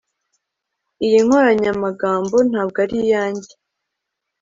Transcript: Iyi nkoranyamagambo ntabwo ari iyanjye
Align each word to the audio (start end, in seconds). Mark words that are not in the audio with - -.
Iyi 1.05 1.19
nkoranyamagambo 1.27 2.35
ntabwo 2.49 2.77
ari 2.85 2.95
iyanjye 3.03 3.51